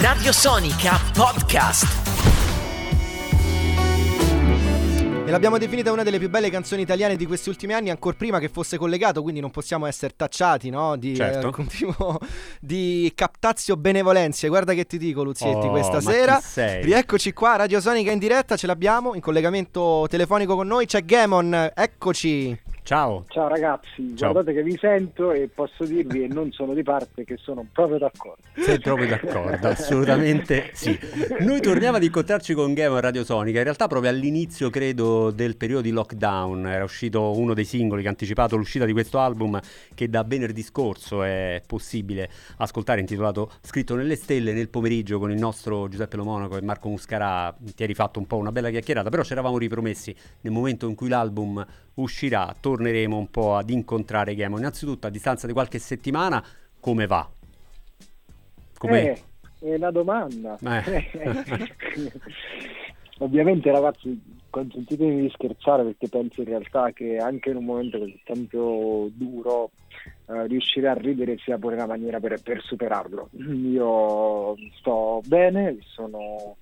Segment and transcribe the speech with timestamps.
[0.00, 2.00] Radio Sonica Podcast.
[5.24, 8.38] E l'abbiamo definita una delle più belle canzoni italiane di questi ultimi anni, ancora prima
[8.38, 10.96] che fosse collegato, quindi non possiamo essere tacciati no?
[10.96, 11.54] di Certo.
[11.56, 12.18] eh, tipo
[12.60, 14.48] di captazio benevolenze.
[14.48, 16.36] Guarda che ti dico, Luzietti, Oh, questa ma sera.
[16.38, 16.84] chi sei?
[16.84, 20.86] Rieccoci qua, Radio Sonica in diretta, ce l'abbiamo in collegamento telefonico con noi.
[20.86, 22.60] C'è Gamon, eccoci.
[22.84, 23.24] Ciao.
[23.28, 24.32] Ciao ragazzi, Ciao.
[24.32, 27.98] guardate che vi sento e posso dirvi, e non sono di parte, che sono proprio
[27.98, 28.42] d'accordo.
[28.56, 30.98] Sei proprio d'accordo, assolutamente sì.
[31.40, 35.82] Noi torniamo ad incontrarci con a Radio Sonica, in realtà proprio all'inizio credo del periodo
[35.82, 39.60] di lockdown, era uscito uno dei singoli che ha anticipato l'uscita di questo album
[39.94, 45.38] che da venerdì scorso è possibile ascoltare, intitolato Scritto nelle stelle, nel pomeriggio con il
[45.38, 49.08] nostro Giuseppe Lo Monaco e Marco Muscarà, ti eri fatto un po' una bella chiacchierata,
[49.08, 51.64] però ci eravamo ripromessi nel momento in cui l'album
[51.94, 54.56] uscirà, torneremo un po' ad incontrare Game.
[54.56, 56.44] Innanzitutto a distanza di qualche settimana,
[56.80, 57.28] come va?
[58.78, 59.10] Come...
[59.10, 59.22] Eh,
[59.60, 60.58] è una domanda.
[60.60, 61.10] Eh.
[63.18, 64.20] Ovviamente ragazzi,
[64.50, 69.70] consentitemi di scherzare perché penso in realtà che anche in un momento così tanto duro
[70.26, 73.30] eh, riuscire a ridere sia pure una maniera per, per superarlo.
[73.32, 76.56] Io sto bene, sono,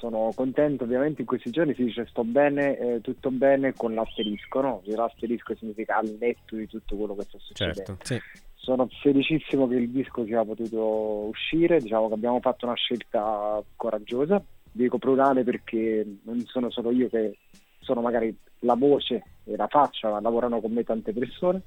[0.00, 4.60] sono contento, ovviamente in questi giorni si dice sto bene, eh, tutto bene con l'asterisco,
[4.62, 4.82] no?
[4.86, 7.98] L'asterisco significa al netto di tutto quello che sta succedendo.
[8.02, 8.24] Certo.
[8.54, 14.42] Sono felicissimo che il disco sia potuto uscire, diciamo che abbiamo fatto una scelta coraggiosa,
[14.72, 17.36] dico plurale perché non sono solo io che
[17.80, 21.60] sono magari la voce e la faccia, ma lavorano con me tante persone.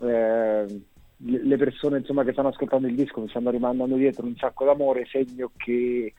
[0.00, 0.82] Eh,
[1.22, 5.06] le persone insomma, che stanno ascoltando il disco mi stanno rimandando dietro un sacco d'amore,
[5.06, 6.14] segno che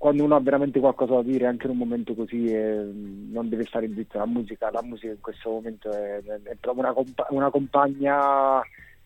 [0.00, 2.90] quando uno ha veramente qualcosa da dire anche in un momento così eh,
[3.30, 6.84] non deve stare zitto, la musica, la musica in questo momento è, è- è proprio
[6.84, 8.62] una, compa- una compagna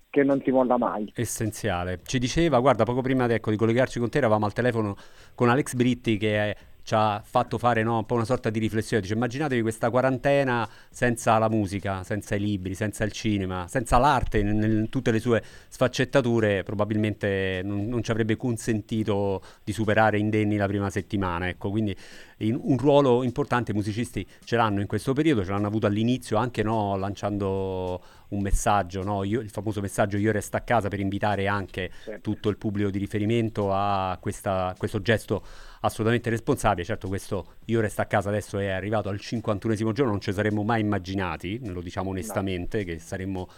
[0.09, 1.11] che non ti molla mai.
[1.17, 1.98] Essenziale.
[2.05, 4.95] Ci diceva, guarda, poco prima ecco, di collegarci con te eravamo al telefono
[5.34, 8.59] con Alex Britti che eh, ci ha fatto fare no, un po' una sorta di
[8.59, 9.03] riflessione.
[9.03, 14.39] Dice, immaginatevi questa quarantena senza la musica, senza i libri, senza il cinema, senza l'arte
[14.39, 20.57] in, in tutte le sue sfaccettature, probabilmente non, non ci avrebbe consentito di superare indenni
[20.57, 21.48] la prima settimana.
[21.48, 21.97] Ecco, quindi
[22.39, 26.37] in- un ruolo importante i musicisti ce l'hanno in questo periodo, ce l'hanno avuto all'inizio
[26.37, 28.03] anche no, lanciando
[28.34, 32.18] un messaggio, no, io- il famoso messaggio Io resto a casa per invitare anche Sì.
[32.20, 35.42] tutto il pubblico di riferimento a questa- questo gesto
[35.80, 36.84] assolutamente responsabile.
[36.84, 40.62] Certo, questo Io resto a casa adesso è arrivato al 51esimo giorno, non ci saremmo
[40.62, 43.48] mai immaginati, lo diciamo onestamente, che saremmo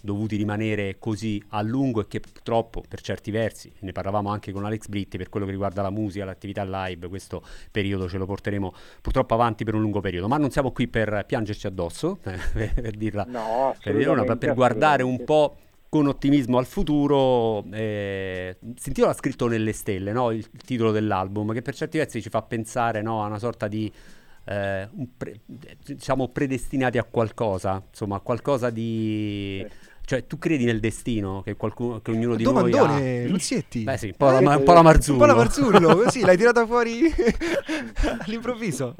[0.00, 4.64] dovuti rimanere così a lungo e che purtroppo per certi versi, ne parlavamo anche con
[4.64, 8.72] Alex Britti per quello che riguarda la musica, l'attività live, questo periodo ce lo porteremo
[9.00, 12.96] purtroppo avanti per un lungo periodo, ma non siamo qui per piangerci addosso, per, per
[12.96, 15.56] dirla No, per, una, assolutamente, per guardare un po'
[15.88, 17.64] con ottimismo al futuro.
[17.72, 20.30] Eh, si intitola Scritto nelle stelle, no?
[20.30, 23.68] il, il titolo dell'album, che per certi versi ci fa pensare no, a una sorta
[23.68, 23.92] di.
[24.48, 25.40] Eh, pre-
[25.84, 29.64] diciamo predestinati a qualcosa, insomma, a qualcosa di.
[29.68, 29.94] Sì.
[30.06, 32.76] Cioè, tu credi nel destino che, qualcuno, che ognuno di noi ha.
[32.76, 33.82] Domandone, Luzietti.
[33.82, 35.18] Beh, sì, un po' la, ma- un po' la Marzullo.
[35.18, 37.00] Un po' la Marzullo, così l'hai tirata fuori
[38.24, 38.94] all'improvviso.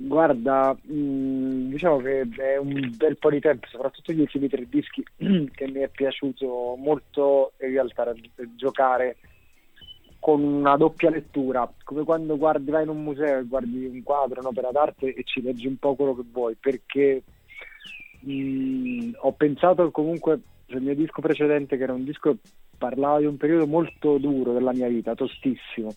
[0.00, 5.04] Guarda, mh, diciamo che è un bel po' di tempo, soprattutto gli ultimi tre dischi,
[5.16, 8.12] che mi è piaciuto molto in realtà
[8.56, 9.18] giocare
[10.28, 14.40] con una doppia lettura, come quando guardi, vai in un museo e guardi un quadro,
[14.40, 17.22] un'opera d'arte e ci leggi un po' quello che vuoi, perché
[18.20, 23.24] mh, ho pensato comunque sul mio disco precedente, che era un disco che parlava di
[23.24, 25.94] un periodo molto duro della mia vita, tostissimo.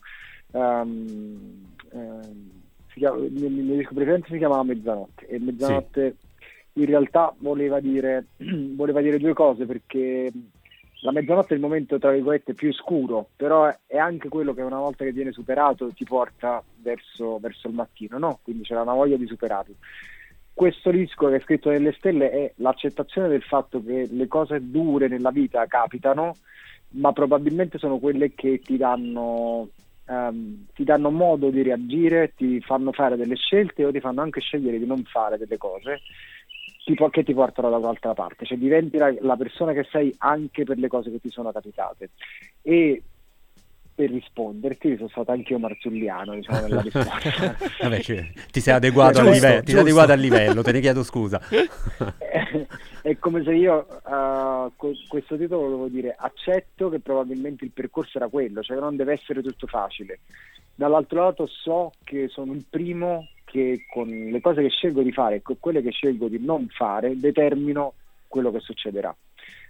[0.54, 1.66] Ehm,
[2.94, 6.16] si chiama- il mio, il mio disco precedente si chiamava Mezzanotte e Mezzanotte
[6.76, 8.28] in realtà voleva dire,
[8.76, 10.32] voleva dire due cose perché
[11.04, 14.80] la mezzanotte è il momento tra virgolette più scuro però è- anche quello che una
[14.80, 18.40] volta che viene superato ti porta verso, verso il mattino no?
[18.44, 19.76] quindi c'era una voglia di superarlo
[20.54, 25.08] questo disco che è scritto nelle stelle è l'accettazione del fatto che le cose dure
[25.08, 26.36] nella vita capitano
[26.94, 29.70] ma probabilmente sono quelle che ti danno
[30.08, 34.42] ehm, ti danno modo di reagire, ti fanno fare delle scelte o ti fanno anche
[34.42, 36.02] scegliere di non fare delle cose
[36.84, 40.64] tipo, che ti portano da un'altra parte, cioè diventi la, la persona che sei anche
[40.64, 42.10] per le cose che ti sono capitate.
[42.62, 43.02] E
[43.94, 47.56] per risponderti sono stato anche io marzulliano diciamo, nella risposta.
[47.82, 51.04] Vabbè, cioè, ti sei adeguato, al, livello, ti sei adeguato al livello, te ne chiedo
[51.04, 51.40] scusa.
[52.18, 52.66] è,
[53.04, 58.18] è come se io uh, co- questo titolo volevo dire accetto che probabilmente il percorso
[58.18, 60.20] era quello, cioè che non deve essere tutto facile.
[60.74, 65.36] Dall'altro lato so che sono il primo che con le cose che scelgo di fare
[65.36, 67.94] e con quelle che scelgo di non fare determino
[68.28, 69.14] quello che succederà.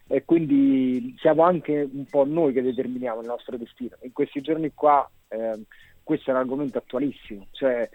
[0.08, 3.98] e quindi siamo anche un po' noi che determiniamo il nostro destino.
[4.02, 5.64] In questi giorni qua eh,
[6.04, 7.90] questo è un argomento attualissimo, cioè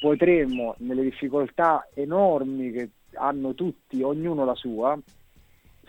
[0.00, 4.98] potremmo nelle difficoltà enormi che hanno tutti, ognuno la sua,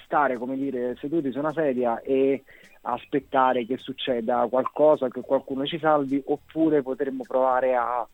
[0.06, 2.44] stare come dire seduti su una sedia e
[2.82, 8.08] aspettare che succeda qualcosa, che qualcuno ci salvi, oppure potremmo provare a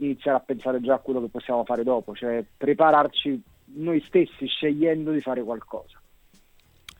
[0.00, 3.42] iniziare a pensare già a quello che possiamo fare dopo, cioè prepararci
[3.76, 5.98] noi stessi scegliendo di fare qualcosa.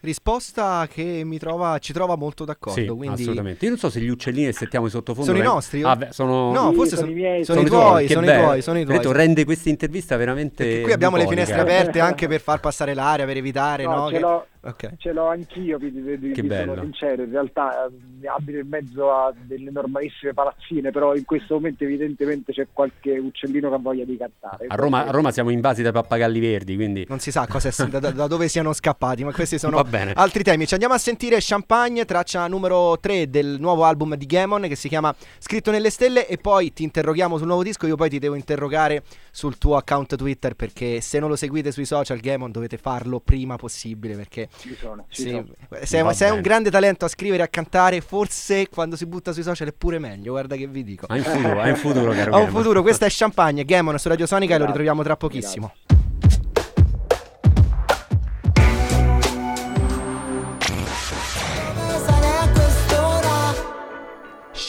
[0.02, 2.81] Risposta che mi trova, ci trova molto d'accordo.
[2.81, 3.20] Sì, quindi...
[3.20, 3.64] assolutamente.
[3.64, 5.82] Io non so se gli uccellini che settiamo in sottofondo Sono i nostri?
[5.82, 6.50] Ah, beh, sono...
[6.52, 8.79] No, Sì, forse sono sono, i miei, sono sono i tuoi, sono i tuoi, sono
[8.79, 8.97] i tuoi.
[8.97, 11.44] Detto, rende questa intervista veramente Perché qui abbiamo le buconica.
[11.52, 14.08] finestre aperte anche per far passare l'aria, per evitare, No, no?
[14.08, 14.97] ce, che- l'ho, Ok.
[14.99, 16.81] ce l'ho anch'io, vi, vi- vi- sono bello.
[16.83, 21.85] sincero, in realtà eh, abito in mezzo a delle normalissime palazzine, però in questo momento
[21.85, 24.67] evidentemente c'è qualche uccellino che ha voglia di cantare.
[24.69, 27.87] A Roma, a Roma siamo invasi dai pappagalli verdi, quindi Non si sa cosa è-
[27.89, 29.83] da, da- da dove siano scappati, ma questi sono
[30.15, 30.67] altri temi.
[30.67, 34.89] Ci andiamo a sentire Champagne, traccia numero 3 del nuovo album di Gamon che si
[34.89, 38.35] chiama Scritto nelle stelle e poi ti interroghiamo sul nuovo disco, io poi ti devo
[38.35, 43.21] interrogare sul tuo account Twitter perché se non lo seguite sui social Gamon dovete farlo
[43.21, 45.47] prima possibile perché Ci sono, ci sì, sono.
[45.82, 49.06] se, Va se hai un grande talento a scrivere e a cantare forse quando si
[49.06, 51.06] butta sui social è pure meglio, guarda che vi dico.
[51.08, 54.08] ha in futuro, ha in futuro, caro Ha un futuro, questo è Champagne, Gamon su
[54.08, 54.79] Radio Sonica e lo Grazie.
[54.79, 55.73] ritroviamo tra pochissimo.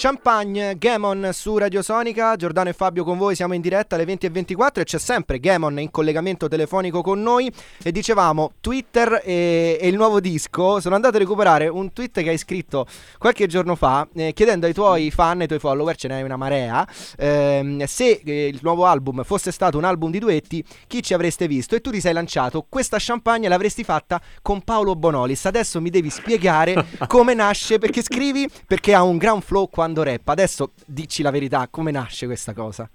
[0.03, 4.80] Champagne, Gamon su Radio Sonica, Giordano e Fabio con voi, siamo in diretta alle 20.24
[4.80, 7.53] e c'è sempre Gamon in collegamento telefonico con noi.
[7.83, 12.30] E dicevamo Twitter e, e il nuovo disco, sono andato a recuperare un tweet che
[12.31, 12.88] hai scritto
[13.19, 16.88] qualche giorno fa eh, chiedendo ai tuoi fan, ai tuoi follower, ce n'è una marea,
[17.19, 21.45] ehm, se eh, il nuovo album fosse stato un album di duetti, chi ci avreste
[21.47, 21.75] visto?
[21.75, 26.09] E tu ti sei lanciato, questa Champagne l'avresti fatta con Paolo Bonolis, adesso mi devi
[26.09, 31.32] spiegare come nasce, perché scrivi, perché ha un gran flow quando rappa, adesso dici la
[31.32, 32.90] verità, come nasce questa cosa?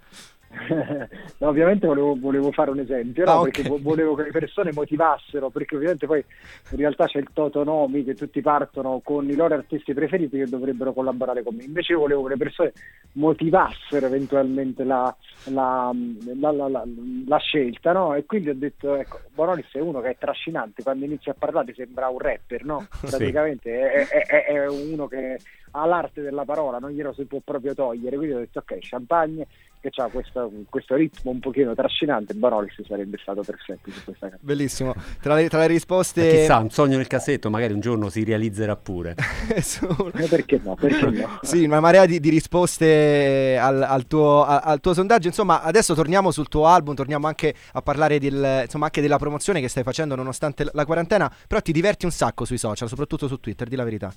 [1.39, 3.31] No, ovviamente volevo, volevo fare un esempio, no?
[3.31, 3.51] Ah, ok.
[3.51, 6.25] perché vo- volevo che le persone motivassero, perché ovviamente poi
[6.71, 10.47] in realtà c'è il Toto Nomi che tutti partono con i loro artisti preferiti che
[10.47, 12.73] dovrebbero collaborare con me, invece io volevo che le persone
[13.13, 15.15] motivassero eventualmente la,
[15.51, 15.91] la,
[16.39, 16.85] la- la- la-
[17.27, 18.15] la scelta, no?
[18.15, 21.75] e quindi ho detto, ecco, Bonolis è uno che è trascinante, quando inizia a parlare
[21.75, 22.87] sembra un rapper, no?
[23.07, 23.07] Sì.
[23.17, 25.39] praticamente è, è- è- è uno che
[25.73, 29.47] ha l'arte della parola, non glielo si può proprio togliere, quindi ho detto ok, Champagne
[29.91, 34.39] che ha questo, questo ritmo un pochino trascinante, Bonolis sarebbe stato perfetto su questa canzone.
[34.41, 36.29] Bellissimo, tra le, tra le Ma risposte...
[36.29, 39.15] chissà, un sogno nel cassetto, magari un giorno si realizzerà pure.
[39.61, 40.75] Sono- Eh, perché no?
[40.75, 41.39] Perché no?
[41.43, 45.29] Sì, una marea di, di risposte al, al tuo, al tuo sondaggio.
[45.29, 49.61] Insomma, adesso torniamo sul tuo album, torniamo anche a parlare del- insomma, anche della promozione
[49.61, 51.33] che stai facendo nonostante la- la quarantena.
[51.47, 54.13] Però ti diverti un sacco sui social, soprattutto su Twitter, di la verità.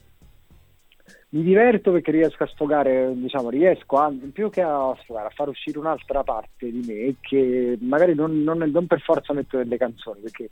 [1.31, 5.49] Mi diverto perché riesco a sfogare, diciamo, riesco a, più che a sfogare, a far
[5.49, 10.21] uscire un'altra parte di me che magari non, non- non per forza metto delle canzoni,
[10.21, 10.49] perché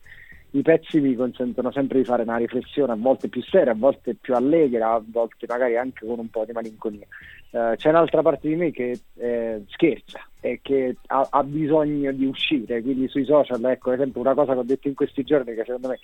[0.51, 4.13] i pezzi mi consentono sempre di fare una riflessione, a volte più seria, a volte
[4.21, 7.07] più allegra, a volte magari anche con un po' di malinconia.
[7.49, 12.25] Eh, c'è un'altra parte di me che eh, scherza e che ha, ha bisogno di
[12.25, 15.55] uscire, quindi sui social, ecco, ad esempio una cosa che ho detto in questi giorni
[15.55, 15.99] che secondo me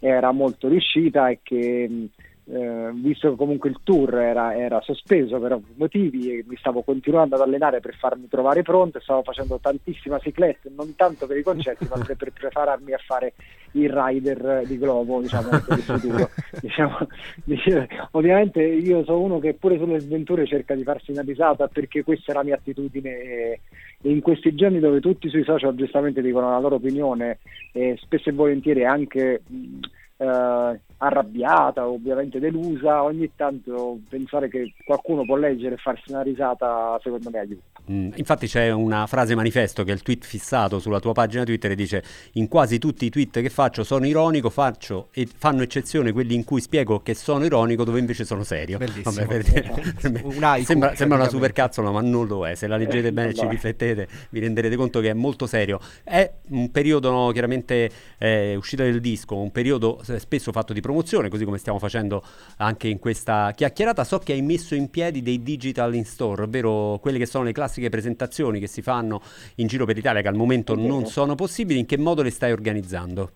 [0.00, 2.08] era molto riuscita è che
[2.48, 7.34] eh, visto che comunque il tour era, era sospeso per motivi e mi stavo continuando
[7.34, 11.88] ad allenare per farmi trovare pronto, stavo facendo tantissima cicletta, non tanto per i concerti,
[11.88, 13.34] ma per, per prepararmi a fare
[13.72, 16.30] il rider di Globo, diciamo, per il futuro.
[16.66, 16.96] Diciamo,
[17.44, 22.02] dice- ovviamente io sono uno che pure sulle sventure cerca di farsi una risata perché
[22.02, 23.60] questa è la mia attitudine e,
[24.00, 27.38] e in questi giorni dove tutti sui social giustamente dicono la loro opinione
[27.72, 29.78] e spesso e volentieri anche mh,
[30.16, 36.98] eh, arrabbiata, ovviamente delusa, ogni tanto pensare che qualcuno può leggere e farsi una risata
[37.02, 37.75] secondo me aiuta.
[37.90, 41.70] Mm, Infatti c'è una frase manifesto che è il tweet fissato sulla tua pagina Twitter
[41.70, 42.02] e dice
[42.32, 46.44] in quasi tutti i tweet che faccio sono ironico, faccio e fanno eccezione quelli in
[46.44, 48.78] cui spiego che sono ironico dove invece sono serio.
[48.78, 49.12] Bellissimo.
[49.12, 52.66] Vabbè, per per me- Un haiku, sembra, sembra una supercazzola ma non lo è, se
[52.66, 55.78] la leggete Eh, bene e ci riflettete vi renderete conto che è molto serio.
[56.02, 60.80] È un periodo no, chiaramente eh, uscita del disco, un periodo eh, spesso fatto di
[60.80, 62.22] promozione, così come stiamo facendo
[62.56, 64.04] anche in questa chiacchierata.
[64.04, 67.52] So che hai messo in piedi dei digital in store, ovvero quelle che sono le
[67.76, 69.20] classiche presentazioni che si fanno
[69.56, 71.80] in giro per l'Italia che al momento non sono possibili.
[71.80, 73.30] In che modo le stai organizzando?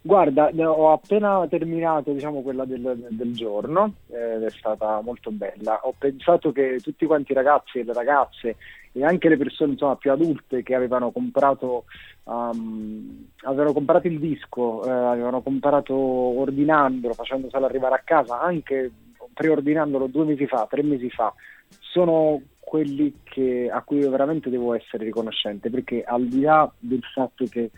[0.00, 5.80] Guarda, ho appena terminato diciamo, quella del, del giorno ed è stata molto bella.
[5.82, 8.56] Ho pensato che tutti quanti i ragazzi e le ragazze
[8.92, 11.84] e anche le persone insomma, più adulte che avevano comprato,
[12.24, 18.90] um, avevano comprato il disco, eh, avevano comprato ordinandolo, facendoselo arrivare a casa, anche
[19.34, 21.32] preordinandolo due mesi fa, tre mesi fa,
[21.80, 27.02] sono quelli che, a cui io veramente devo essere riconoscente, perché al di là del
[27.14, 27.70] fatto che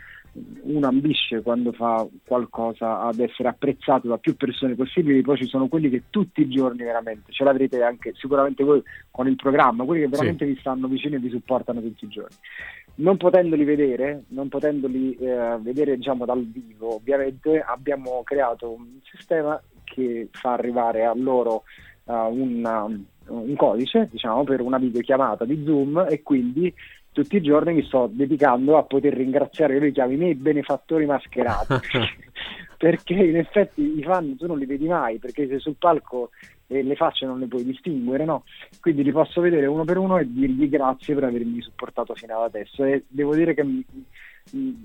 [0.63, 5.69] uno ambisce quando fa qualcosa ad essere apprezzato da più persone possibili, poi ci sono
[5.69, 8.83] quelli che tutti i giorni veramente, ce l'avrete anche sicuramente voi
[9.13, 10.53] con il programma, quelli che veramente sì.
[10.53, 12.35] vi stanno vicino e vi supportano tutti i giorni.
[12.97, 19.61] Non potendoli vedere, non potendoli eh, vedere diciamo dal vivo, ovviamente abbiamo creato un sistema
[19.85, 21.63] che fa arrivare a loro
[22.05, 26.73] uh, un, un codice diciamo, per una videochiamata di Zoom e quindi
[27.13, 31.07] tutti i giorni mi sto dedicando a poter ringraziare, io li chiamo i miei benefattori
[31.07, 31.75] mascherati,
[32.79, 36.31] perché in effetti i fan tu non li vedi mai, perché sei sul palco
[36.67, 38.45] e le facce non le puoi distinguere, no?
[38.81, 42.55] Quindi li posso vedere uno per uno e dirgli grazie per avermi supportato fino ad
[42.55, 43.85] adesso e devo dire che mi,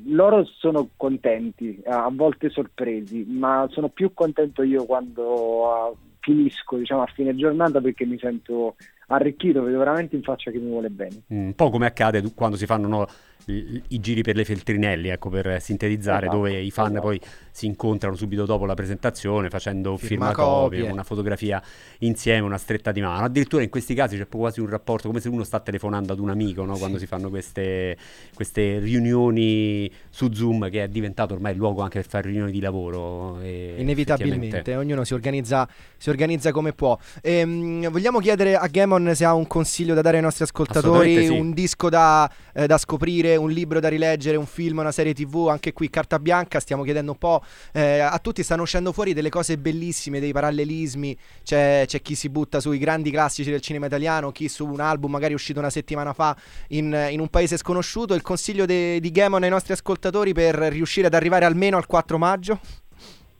[0.08, 7.03] loro sono contenti, a volte sorpresi, ma sono più contento io quando uh, finisco diciamo,
[7.03, 8.75] a fine giornata perché mi sento
[9.08, 11.24] arricchito, vedo veramente in faccia che mi vuole bene.
[11.28, 13.08] Un po' come accade quando si fanno no,
[13.46, 17.02] i, i, giri per le feltrinelli, ecco, per sintetizzare, esatto, dove i fan esatto.
[17.02, 17.20] poi
[17.52, 21.62] si incontrano subito dopo la presentazione facendo firmacopie, una fotografia
[22.00, 23.24] insieme, una stretta di mano.
[23.24, 26.30] Addirittura in questi casi c'è quasi un rapporto, come se uno sta telefonando ad un
[26.30, 26.74] amico, no?
[26.74, 26.80] sì.
[26.80, 27.98] quando si fanno queste,
[28.34, 32.60] queste, riunioni su Zoom, che è diventato ormai il luogo anche per fare riunioni di
[32.60, 33.40] lavoro.
[33.42, 36.98] Inevitabilmente, ognuno si organizza, si organizza come può.
[37.22, 41.32] Ehm, vogliamo chiedere a Gamon se ha un consiglio da dare ai nostri ascoltatori, sì.
[41.32, 45.48] un disco da, eh, da scoprire un libro da rileggere, un film, una serie tv,
[45.50, 49.30] anche qui carta bianca, stiamo chiedendo un po', eh, a tutti stanno uscendo fuori delle
[49.30, 54.32] cose bellissime, dei parallelismi, c'è, c'è, chi si butta sui grandi classici del cinema italiano,
[54.32, 56.36] chi su un album magari uscito una settimana fa
[56.70, 61.08] in, in un paese sconosciuto, il consiglio de, di Gamon ai nostri ascoltatori per riuscire
[61.08, 62.60] ad arrivare almeno al 4 maggio?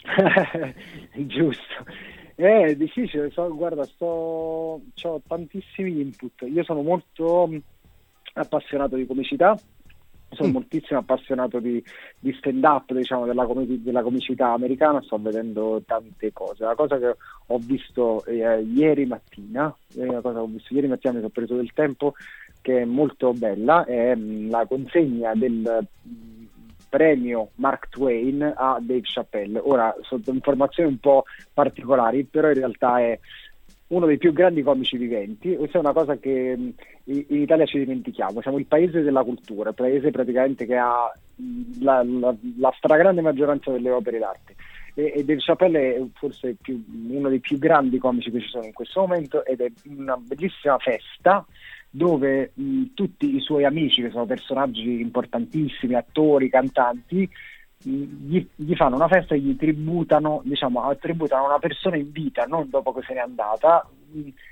[1.16, 1.86] Giusto.
[2.36, 6.46] È difficile, so, guarda, sto, ho tantissimi input.
[6.52, 7.50] Io sono molto
[8.34, 9.58] appassionato di comicità,
[10.36, 10.52] sono mm.
[10.52, 11.82] moltissimo appassionato di,
[12.20, 16.98] di stand up diciamo, della, comic- della, comicità americana sto vedendo tante cose la cosa
[16.98, 17.16] che
[17.46, 21.30] ho visto eh, ieri mattina eh, la cosa che ho visto ieri mattina mi sono
[21.30, 22.14] preso del tempo
[22.62, 26.45] che è molto bella è mh, mm, la consegna del mm,
[26.96, 29.60] premio Mark Twain a Dave Chappelle.
[29.60, 33.20] Ora sono informazioni un po' particolari però in realtà è
[33.88, 36.70] uno dei più grandi comici viventi, questa è una cosa che mm,
[37.04, 41.12] in Italia ci dimentichiamo, siamo il paese della cultura, il paese praticamente che ha
[41.42, 44.56] mm, la, la, la stragrande maggioranza delle opere d'arte.
[44.96, 48.74] E, Dave Chappelle è forse più, uno dei più grandi comici che ci sono in
[48.74, 51.46] questo momento ed è una bellissima festa
[51.96, 57.30] dove mh, tutti i suoi amici che sono personaggi importantissimi, attori, cantanti
[57.78, 62.46] gli, gli, fanno una festa e gli tributano, diciamo, tributano a una persona in vita,
[62.46, 63.88] non dopo che se n'è andata,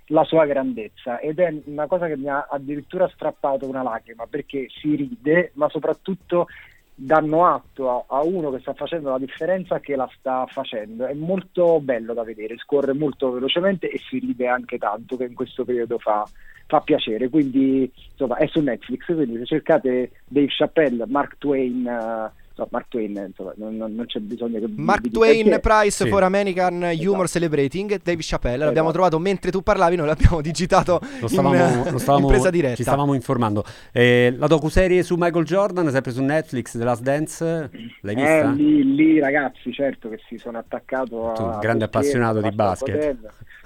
[0.08, 4.68] la sua grandezza ed è una cosa che mi ha addirittura strappato una lacrima perché
[4.70, 6.48] si ride, ma soprattutto
[6.96, 11.06] danno atto a, a, uno che sta facendo la differenza che la sta facendo.
[11.06, 15.34] È molto bello da vedere, scorre molto velocemente e si ride anche tanto che in
[15.34, 16.24] questo periodo fa,
[16.66, 17.30] fa piacere.
[17.30, 21.86] Quindi insomma è su Netflix, quindi se cercate Dave Chappelle, Mark Twain.
[21.86, 24.68] Uh, so, Mark Twain, insomma, non, non, c'è bisogno che...
[24.76, 25.60] Mark Twain perché...
[25.60, 26.10] Prize sì.
[26.10, 27.10] for American esatto.
[27.10, 28.68] Humor Celebrating, Dave Chappelle, esatto.
[28.68, 32.50] l'abbiamo trovato mentre tu parlavi, noi l'abbiamo digitato lo stavamo, in, lo stavamo, in presa
[32.50, 32.76] diretta.
[32.76, 33.64] Ci stavamo informando.
[33.92, 37.70] Eh, la docuserie su Michael Jordan, sempre su Netflix, The Last Dance,
[38.02, 38.52] l'hai vista?
[38.52, 41.34] Eh, lì, lì, ragazzi, certo che si sono attaccato a...
[41.34, 43.18] Tu, grande appassionato di basket.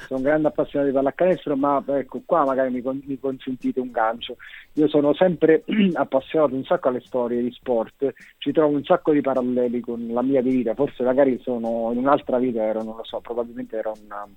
[0.06, 4.38] Sono un grande appassionato di pallacanestro, ma ecco, qua magari mi, mi consentite un gancio.
[4.74, 5.64] Io sono sempre
[5.94, 10.22] appassionato un sacco alle storie di sport, ci trovo un sacco di paralleli con la
[10.22, 14.28] mia vita, forse magari sono in un'altra vita ero, non lo so, probabilmente ero, una,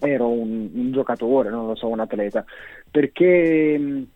[0.00, 2.44] ero un, un, giocatore, non lo so, un atleta,
[2.90, 4.06] perché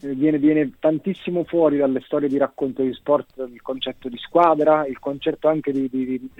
[0.00, 4.98] viene, viene, tantissimo fuori dalle storie di racconto di sport il concetto di squadra, il
[4.98, 6.30] concetto anche di, di, di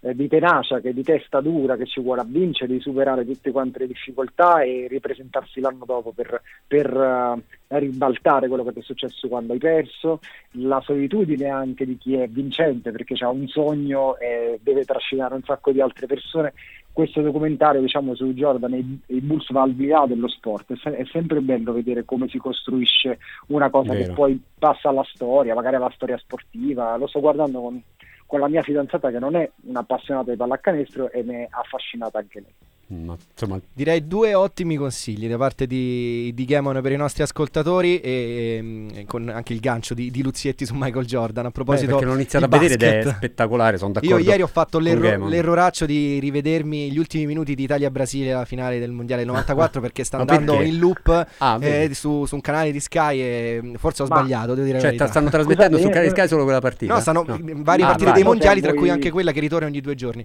[0.00, 3.50] eh, di tenacia, che di testa dura, che ci vuole a vincere, di superare tutte
[3.50, 8.82] quante le difficoltà e ripresentarsi l'anno dopo per, per uh, ribaltare quello che ti è
[8.82, 10.20] successo quando hai perso,
[10.52, 15.42] la solitudine anche di chi è vincente perché ha un sogno e deve trascinare un
[15.42, 16.52] sacco di altre persone.
[16.92, 20.76] Questo documentario diciamo, su Jordan e i Bulls va al di là dello sport, è,
[20.76, 24.06] se- è, sempre bello vedere come si costruisce una cosa Vero.
[24.08, 27.80] che poi passa alla storia, magari alla storia sportiva, lo sto guardando con
[28.28, 32.40] con la mia fidanzata che non è un'appassionata di pallacanestro e mi è affascinata anche
[32.40, 32.54] lei.
[32.90, 38.00] Ma, insomma, Direi due ottimi consigli da parte di, di Gamon per i nostri ascoltatori
[38.00, 41.44] e, e con anche il gancio di, di Luzietti su Michael Jordan.
[41.44, 43.16] A beh, proposito perché l'ho iniziato a di vedere ed è basket.
[43.16, 44.16] spettacolare, sono d'accordo.
[44.16, 48.78] Io ieri ho fatto l'erro- l'erroraccio di rivedermi gli ultimi minuti di Italia-Brasile alla finale
[48.78, 50.68] del Mondiale del 94 perché sta andando perché?
[50.68, 54.16] in loop Ah, eh, su, su un canale di Sky e mm, forse ho Ma-
[54.20, 56.94] sbagliato, devo dire Cioè, ta- stanno trasmettendo su Scusate, Canale io- Sky solo quella partita?
[56.94, 58.12] No, stanno varie Ah, partite vai.
[58.14, 60.24] dei No, mondiali, tra cui anche quella che ritorna ogni due giorni.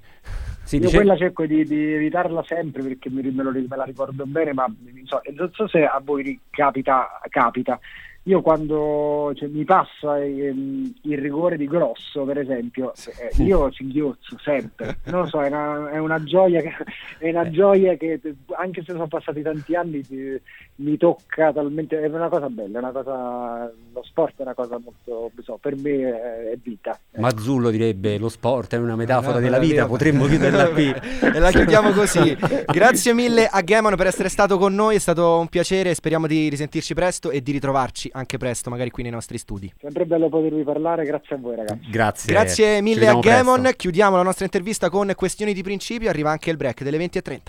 [0.63, 4.25] Sì, Io dice- quella cerco di, di evitarla sempre perché me, lo- me la ricordo
[4.25, 7.20] bene, ma non so, non so se a voi capita.
[7.29, 7.79] capita.
[8.25, 14.37] Io quando cioè, mi passa ehm, il rigore di Grosso, per esempio, eh, io singhiozzo
[14.41, 14.99] sempre.
[15.05, 16.71] Non lo so, è una, è una gioia che,
[17.19, 17.51] è una Eh.
[17.51, 18.21] gioia che
[18.57, 20.39] anche se sono passati tanti anni ti-
[20.75, 21.99] mi tocca talmente.
[21.99, 23.71] È una cosa bella, è una cosa.
[23.93, 25.29] Lo sport è una cosa molto.
[25.43, 26.97] so, per me è, è vita.
[27.17, 30.87] Mazzullo direbbe lo sport è una metafora Eh, della vita, eh, potremmo chiuderla qui.
[31.21, 32.37] e la chiudiamo così.
[32.67, 35.93] Grazie mille a Gamon per essere stato con noi, è stato un piacere.
[35.93, 39.72] Speriamo di risentirci presto e di ritrovarci anche presto, magari qui nei nostri studi.
[39.79, 41.89] Sempre bello potervi parlare, grazie a voi ragazzi.
[41.89, 42.34] Grazie.
[42.34, 43.62] Grazie mille a Gamon.
[43.62, 43.77] presto.
[43.77, 46.10] Chiudiamo la nostra intervista con questioni di principio.
[46.10, 47.39] Arriva anche il break delle 20.30.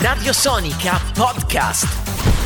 [0.00, 2.37] Radio Sonica Podcast.